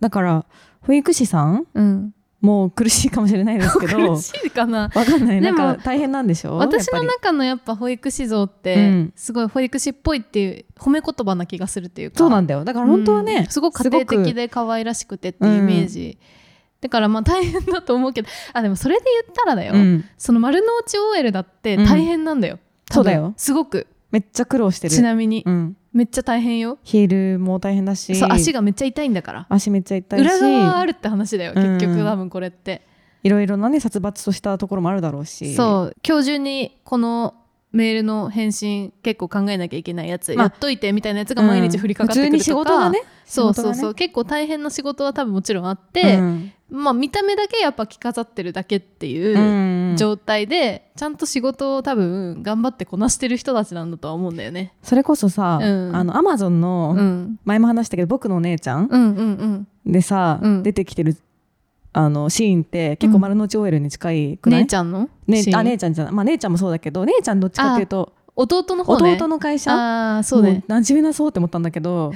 [0.00, 0.44] だから
[0.82, 2.14] 保育士さんうん。
[2.40, 4.82] もう苦しいかもしれないですけど 苦しいかな。
[4.94, 5.40] わかんない。
[5.40, 6.56] なんか大変なんでしょ？
[6.56, 12.64] 私の中のやっぱ保育士像っうてんすごい保育士っぽいっていう褒め言葉な気がするっていうかそうなんだよ。
[12.64, 13.46] だから本当はね、うん。
[13.46, 16.16] すごく家庭的で可愛らしくてっていうイメージ、
[16.80, 20.04] だからまあ大変だと思うけどあでもそれで言ったらだよ、うん。
[20.16, 23.34] その丸の内 OL だって大変なんだよ、そうだよ。
[23.36, 24.94] すごくめっちゃ苦労してる。
[24.94, 26.78] ちなみに、うん、めっちゃ大変よ。
[26.82, 28.14] ヒールも大変だし。
[28.16, 29.46] そう足がめっちゃ痛いんだから。
[29.48, 30.22] 足めっちゃ痛いし。
[30.22, 32.82] 裏側あるって話だよ結局うん多分これって、
[33.22, 35.54] いろいろなね殺伐としたところもあるだろうし。
[35.54, 37.34] そう今日中にこの
[37.72, 46.52] メールの返信結構考えなきゃいけないやつ、まあやっといてみたいなやつが毎日降りかかってくるとか、うん普通に仕事がねそうそうそう結構大変な仕事は多分もちろんあって、うん。
[46.70, 49.34] まあ見た目だけやっぱ着飾ってるだけってうい
[49.90, 54.72] うん状態で、ちゃんと仕事を多分頑張ってこなしてる人たちなんだとは思うんだよね。
[54.82, 55.96] それこそさ、うん。
[55.96, 59.92] あのアマゾンうのん、前も話したけど僕のお姉ちゃんうんうんうん。
[59.92, 60.62] でさ、うん。
[60.62, 61.16] 出てきてる
[61.98, 65.08] あのシーンって結構丸の内 OL に近いくない、姉ちゃんの？
[65.26, 66.12] ねあ姉ちゃんじゃない。
[66.14, 69.14] まあ姉ちゃんもそうだけど姉ちゃんどっちかっていうと、弟の方ね。
[69.14, 69.72] 弟の会社？
[69.72, 70.62] ああそうね。
[70.68, 72.12] も馴染みなそうって思ったんだけど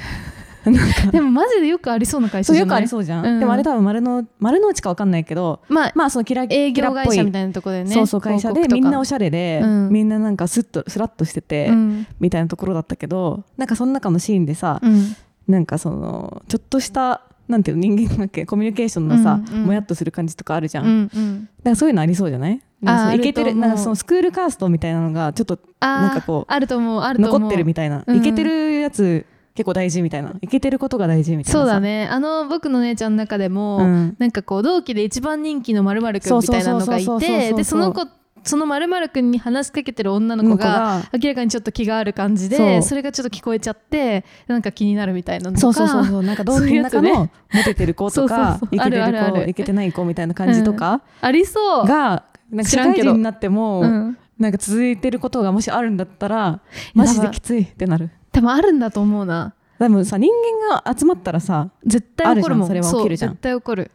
[1.11, 3.41] でもマジでよくありそうな会社そうよくじゃないありそうじゃん、うん。
[3.41, 9.89] でもあれ多分丸の丸の内かわかんないけどまあまあそのキラ営業会社みいたいなところでねそうそう会社でみんなおしゃれで、うん。
[9.91, 12.07] みんななんかスッとスラッとしてて、うん。
[12.21, 15.17] みたいなところだったけどなんかその中のシーンでさ、うん。
[15.49, 19.65] なんかそのちょっとしたなんていうの人間関係コミュニケーションのさ、うんうん。
[19.67, 22.61] もやっとする感じとかあるじゃん、うんだかうんらそういうのありそうじゃない？
[22.81, 28.13] なんかそのあーイケてあるなんかそのスクールカーストみたいなのがちょっとなんかこうあると思うあると思う残ってるみたいな、う。
[28.13, 30.33] んイケてるやつ結構大事みたいな。
[30.41, 31.65] イケてることが大事みたいなさ。
[31.65, 32.09] そうだね。
[32.11, 34.17] あの僕の姉ちゃんの中でも、うん。
[34.19, 38.07] なんかこう同期で一番人気のまるくんみたいなのがいてでその子
[38.45, 46.23] そのまるくんに話しかけてる女の子が明らかにちょっと気がある感じでそれがちょっと聞こえちゃってなんか気になるみたいなのとかそうそうそうそう。
[46.23, 47.29] なんか同期の中そういうモ
[47.65, 48.77] テてる子とかそうそうそう。
[48.77, 51.87] イケてる子イケてない子みたいな感じとかありそう。
[51.87, 54.19] がなんか社会人になってもうん。
[54.39, 56.61] なんか続いてることがもしあるんだったら
[56.95, 58.11] マジできついってなる。
[58.33, 59.55] 多分あるんだと思うな。
[59.79, 60.33] でもさ人
[60.69, 62.69] 間が集まったらさ絶対起こるもん。
[62.69, 63.31] それは起きるじゃん。
[63.31, 63.91] そう絶対起こる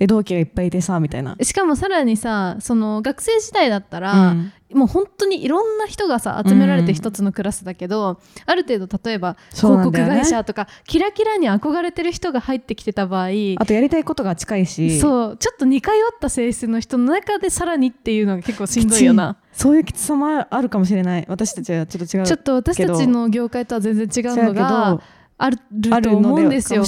[0.00, 4.52] で同期がいっぱいいてさみたいな、しかもさらにさその学生時代だったうら、ん。
[4.72, 14.98] もう本当にいろんな人がさ集められて一つのクラスだけど、ある程度例えば広告会社とか、キラキラに憧れてる人が入ってきてた場合あとやりたいことが近いし。
[15.00, 19.36] そうちょっと似通った性質の人の中でさらにっていうのが結構しんどいよな。
[19.52, 21.26] そういうきつさもあるかもしれない。
[21.28, 25.02] 私たちはちょっと違うちょっと私たちの業界とは全然違うのがど
[25.42, 25.58] ある
[25.90, 26.84] あると思のうんですよ。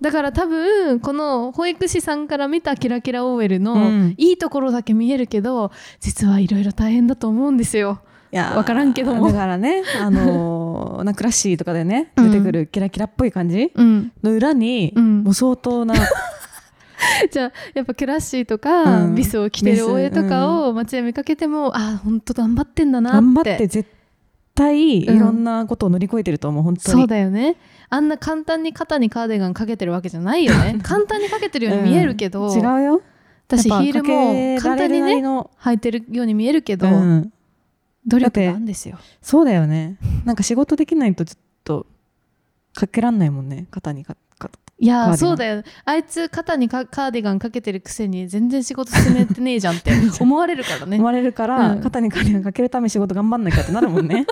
[0.00, 4.14] だから多分この保育士さんから見たキラキラ OL のうん。
[4.18, 5.70] いいところだけ見えるけど、
[6.00, 8.00] 実はいろいろ大変だと思うんですよ。
[8.32, 9.28] いやーわからんけども。
[9.28, 12.30] だからねあのーなんかクラッシーとかでねうん。
[12.32, 15.22] 出てくるキラキラっぽい感じうん、の裏に、うん。
[15.22, 15.94] もう相当な
[17.30, 19.14] じゃあやっぱクラッシーとか、うん。
[19.14, 23.16] ビスを着てるビス OL とかを街で見かけても、ああ本当頑張ってんだなって。
[23.16, 23.88] 頑張って絶
[24.56, 26.98] 対いうんろんなことを乗り越えてると思う本当に。
[27.00, 27.56] そうだよね。
[27.88, 30.80] あんな簡単に肩にカーディガンかけてるわけじゃないよね。
[30.82, 32.58] 簡単にかけてるように見えるけど、うん。
[32.58, 33.02] 違うよ。
[33.46, 35.50] 私ヒールも簡単にねの。
[35.60, 37.32] 履いてるように見えるけど、うん。
[38.06, 38.98] 努力なんですよ。
[39.22, 39.96] そうだよね。
[40.24, 41.86] なんか仕事できないとちょっと
[42.76, 44.20] かけらんないもんね肩にかか
[44.78, 45.62] いやそうだよ。
[45.84, 50.98] あいつ肩にかカーディガンかけてるくせに全然仕事進めてねえじゃんって 思われるからね。
[50.98, 51.80] 生まれるから、うん。
[51.80, 54.26] 肩にカーディガンかけるために仕事頑張んなきゃってなるもんね。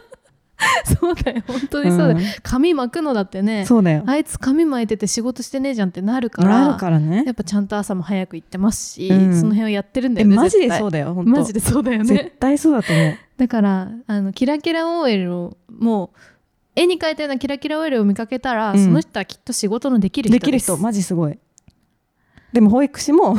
[1.01, 1.43] そうだよ。
[1.47, 2.21] 本当にそうだよ、ん。
[2.43, 4.05] 髪巻くのだってねそうだよ。
[4.07, 7.25] あいつ髪巻いてて仕事してねえじゃんってなるからなるからね。
[7.25, 9.35] やっぱちゃんと朝も早く行ってますし、うん。
[9.41, 11.31] その辺をやってるんだよねえマジでそうだよ本当。
[11.31, 13.15] マジでそうだよ絶ね対そうだと思う。
[13.37, 16.19] だからあのキラキラ OL をもう
[16.77, 18.85] 絵に描いたようなキラキラ OL を見かけたら、うん。
[18.85, 20.41] その人はきっと仕事のできる人です。
[20.41, 20.77] できる人。
[20.79, 21.39] マジすごい。
[22.53, 23.37] でも保育士も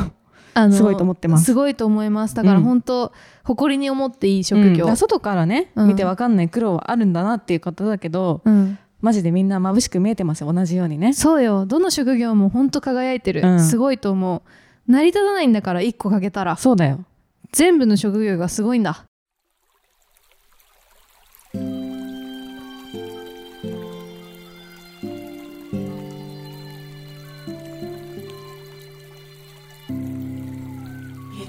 [0.54, 1.44] あのすごいと思ってます。
[1.44, 2.34] すごいと思います。
[2.34, 2.64] だからうん。
[2.64, 3.12] 本当、
[3.44, 4.96] 誇りに思っていい職業、うん。
[4.96, 5.88] 外からね、うん。
[5.88, 8.78] 見てわかんない苦労はあるんだなっていう方だけどうん。
[9.02, 10.52] マジでみんな眩しく見えてますよ。
[10.52, 11.12] 同じようにね。
[11.12, 11.66] そうよ。
[11.66, 13.60] どの職業も本当輝いてる、うん。
[13.60, 14.42] すごいと思
[14.88, 14.90] う。
[14.90, 16.56] 成り立たないんだから1個かけたら。
[16.56, 17.04] そうだよ。
[17.52, 19.04] 全部の職業がすごいんだ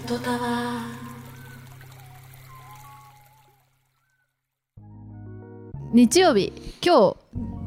[0.09, 0.79] ゆとたわ
[5.91, 7.13] 日曜日今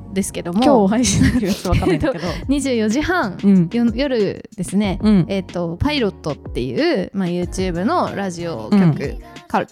[0.08, 0.62] 日ですけども。
[0.62, 2.26] 今日配信できるやつわかんないんだけど。
[2.48, 3.68] 24時半、うん。
[3.70, 5.24] よ夜ですね、うん。
[5.28, 9.66] えっ、とパイロットっていう、まあ、YouTube のラジオ局から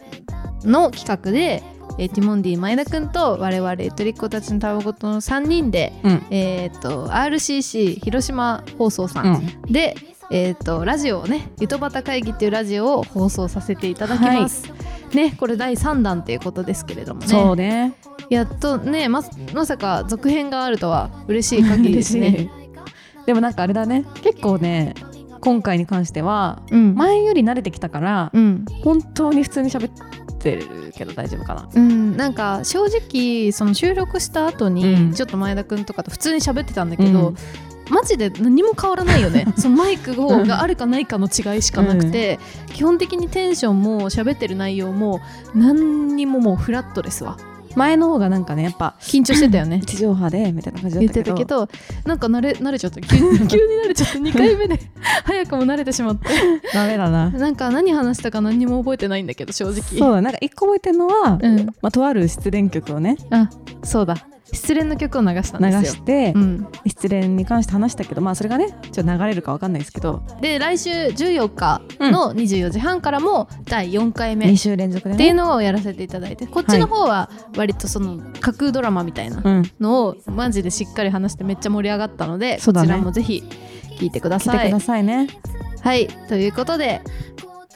[0.64, 1.62] の企画で、
[1.96, 6.22] えーティモンディ前田くんと我々ゆとりっ子たちのたわごとの3人で、うん。
[6.30, 9.72] えっ、と RCC 広島放送さうんん。
[9.72, 9.96] で、
[10.30, 14.64] えっ、とラジオをねゆとばた会議っていうラジオを放送させていただきます、
[15.14, 17.26] ねこれ第3弾っていうことですけれどもね。
[17.26, 17.94] そうね。
[18.28, 19.22] やっとねま
[19.54, 22.50] まさか続編があるとは嬉しい限りですね。
[23.24, 24.04] でもなんかあれだね。
[24.22, 24.94] 結構ね
[25.40, 26.94] 今回に関してはうん。
[26.94, 28.66] 前より慣れてきたからうん。
[28.84, 31.70] 本当に普通に喋ってるけど大丈夫かな。
[31.74, 34.74] うん、なんか正直その収録した後うん。
[34.74, 37.36] にちょっと前田くんとかと普通に喋ってたんだけど、うん
[37.90, 39.46] マジで何も変わらないよね。
[39.56, 42.38] そのマイクをがあるかないかの違いしかなくて、
[42.74, 45.20] 基本的にテンションも喋ってる内容も
[45.54, 47.36] 何にももうフラットですわ。
[47.74, 49.80] 前の方がなんかねやっぱ緊張してたよね。
[49.86, 51.22] 地上波でみたいな感じだ言っけど。
[51.22, 51.68] ったてたけど
[52.04, 53.00] なんか慣れ慣れちゃった。
[53.00, 54.80] 急に 急に慣れちゃって2回目で
[55.24, 56.28] 早くも慣れてしまって。
[56.74, 57.30] ダメだな。
[57.30, 59.82] なんか何話したか何にも覚えてないんだけど正直。
[59.82, 61.66] そうだなんか一個覚えてるのは、うん。
[61.80, 63.16] まあ、とある失恋曲をね。
[63.30, 63.48] あ
[63.84, 64.16] そうだ
[64.52, 65.94] 失恋の曲を流したん流ですよ。
[65.94, 70.22] して、うん、失恋に関して話したけどまあそれがねちょっと流れるかわかんないですけど。
[70.40, 79.62] で来週14日の24時半からも第4回目2っ週連続でていうねのをやらせていただいてこっちの方は割とその架空ドラマみたいなうん。
[79.80, 82.88] のをマジでしっかり話してめっちゃ盛り上がったので、そうだね。
[82.88, 83.42] こちらもぜひ
[83.98, 84.58] 聞いてください。
[84.58, 84.80] 来てくだ。
[84.80, 85.28] さいね。
[85.80, 86.08] はい。
[86.28, 87.02] ということで、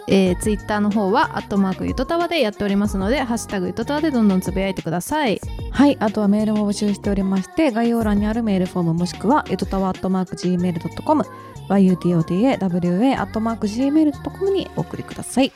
[0.09, 5.41] えー、ツイッターの方は「アットマークゆとたわ」でやっておりますので「ハッシュタグゆとたわ」でどんどんつぶやいてください。
[5.71, 11.25] はいあとはメールも募集しておりまして概要欄にあるメールフォームもしくはゆとたわアットマーク Gmail.com
[11.69, 15.53] yutotawa アットマーク Gmail.com にお送りください。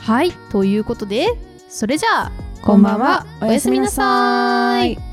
[0.00, 1.28] はいということで
[1.68, 2.32] それじゃあ
[2.62, 3.26] こんばんは。
[3.40, 5.11] おやすみなさい